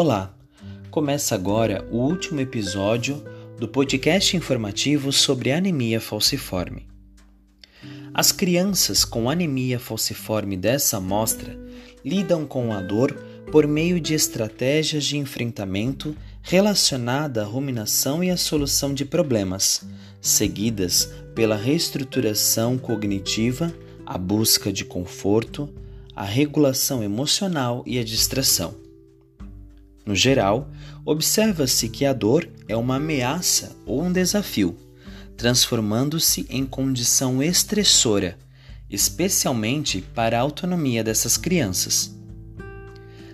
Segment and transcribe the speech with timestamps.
[0.00, 0.32] Olá!
[0.92, 3.20] Começa agora o último episódio
[3.58, 6.86] do podcast informativo sobre anemia falciforme.
[8.14, 11.58] As crianças com anemia falciforme dessa amostra
[12.04, 13.12] lidam com a dor
[13.50, 19.84] por meio de estratégias de enfrentamento relacionada à ruminação e à solução de problemas,
[20.20, 23.74] seguidas pela reestruturação cognitiva,
[24.06, 25.68] a busca de conforto,
[26.14, 28.86] a regulação emocional e a distração.
[30.08, 30.70] No geral,
[31.04, 34.74] observa-se que a dor é uma ameaça ou um desafio,
[35.36, 38.38] transformando-se em condição estressora,
[38.88, 42.10] especialmente para a autonomia dessas crianças.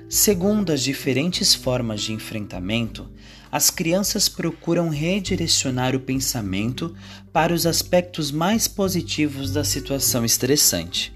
[0.09, 3.09] Segundo as diferentes formas de enfrentamento,
[3.53, 6.93] as crianças procuram redirecionar o pensamento
[7.33, 11.14] para os aspectos mais positivos da situação estressante.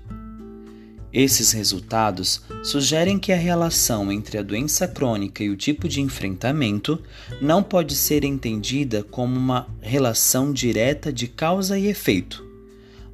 [1.13, 7.03] Esses resultados sugerem que a relação entre a doença crônica e o tipo de enfrentamento
[7.41, 12.45] não pode ser entendida como uma relação direta de causa e efeito,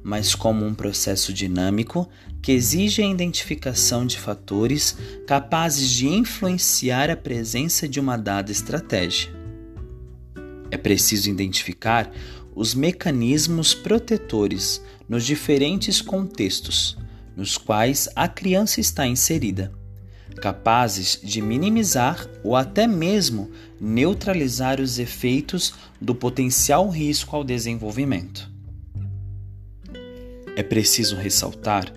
[0.03, 2.07] mas como um processo dinâmico
[2.41, 9.33] que exige a identificação de fatores capazes de influenciar a presença de uma dada estratégia.
[10.69, 12.11] É preciso identificar
[12.53, 16.97] os mecanismos protetores nos diferentes contextos
[17.35, 19.71] nos quais a criança está inserida,
[20.41, 28.49] capazes de minimizar ou até mesmo neutralizar os efeitos do potencial risco ao desenvolvimento.
[30.55, 31.91] É preciso ressaltar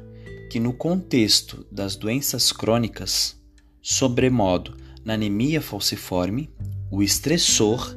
[0.51, 3.37] que, no contexto das doenças crônicas,
[3.81, 6.51] sobremodo na anemia falciforme,
[6.91, 7.97] o estressor,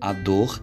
[0.00, 0.60] a dor,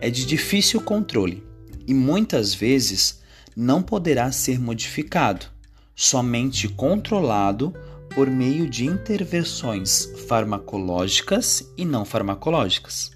[0.00, 1.42] é de difícil controle
[1.86, 3.22] e muitas vezes
[3.56, 5.46] não poderá ser modificado,
[5.94, 7.72] somente controlado
[8.14, 13.10] por meio de intervenções farmacológicas e não farmacológicas.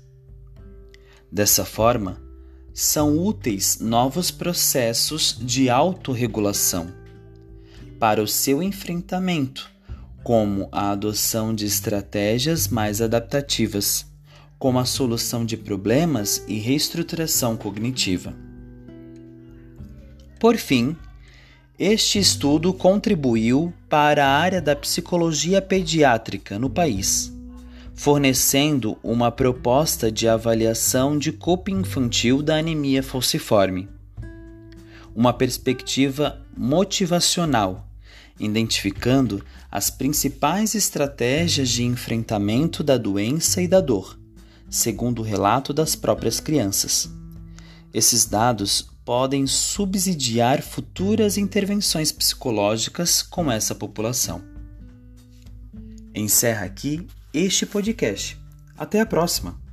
[1.31, 2.21] Dessa forma,
[2.73, 6.93] são úteis novos processos de autorregulação
[7.99, 9.71] para o seu enfrentamento,
[10.23, 14.06] como a adoção de estratégias mais adaptativas,
[14.59, 18.34] como a solução de problemas e reestruturação cognitiva.
[20.39, 20.97] Por fim,
[21.78, 27.31] este estudo contribuiu para a área da psicologia pediátrica no país,
[27.94, 33.91] fornecendo uma proposta de avaliação de coping infantil da anemia falciforme.
[35.14, 37.87] Uma perspectiva motivacional,
[38.41, 44.19] identificando as principais estratégias de enfrentamento da doença e da dor,
[44.70, 47.10] segundo o relato das próprias crianças.
[47.93, 54.43] Esses dados podem subsidiar futuras intervenções psicológicas com essa população.
[56.12, 58.37] Encerra aqui este podcast.
[58.77, 59.66] Até a próxima!